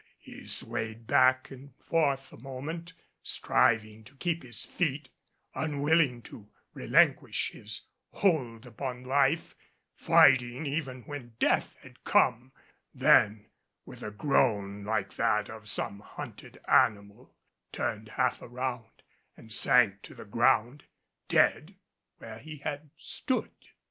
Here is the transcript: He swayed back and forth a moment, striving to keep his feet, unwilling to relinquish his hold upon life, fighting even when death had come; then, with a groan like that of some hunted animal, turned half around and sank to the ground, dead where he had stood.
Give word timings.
He 0.17 0.47
swayed 0.47 1.05
back 1.05 1.51
and 1.51 1.75
forth 1.75 2.33
a 2.33 2.37
moment, 2.37 2.93
striving 3.21 4.03
to 4.05 4.15
keep 4.15 4.41
his 4.41 4.65
feet, 4.65 5.09
unwilling 5.53 6.23
to 6.23 6.49
relinquish 6.73 7.51
his 7.51 7.83
hold 8.09 8.65
upon 8.65 9.03
life, 9.03 9.55
fighting 9.93 10.65
even 10.65 11.03
when 11.03 11.35
death 11.37 11.75
had 11.83 12.03
come; 12.03 12.51
then, 12.91 13.51
with 13.85 14.01
a 14.01 14.09
groan 14.09 14.83
like 14.83 15.17
that 15.17 15.51
of 15.51 15.69
some 15.69 15.99
hunted 15.99 16.59
animal, 16.67 17.35
turned 17.71 18.07
half 18.07 18.41
around 18.41 19.03
and 19.37 19.53
sank 19.53 20.01
to 20.01 20.15
the 20.15 20.25
ground, 20.25 20.85
dead 21.27 21.75
where 22.17 22.39
he 22.39 22.57
had 22.57 22.89
stood. 22.97 23.51